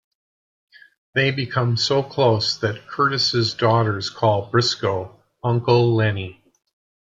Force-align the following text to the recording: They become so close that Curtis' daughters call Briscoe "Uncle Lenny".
They 1.13 1.29
become 1.29 1.77
so 1.77 2.01
close 2.01 2.57
that 2.61 2.87
Curtis' 2.87 3.53
daughters 3.53 4.09
call 4.09 4.49
Briscoe 4.49 5.21
"Uncle 5.43 5.93
Lenny". 5.93 6.41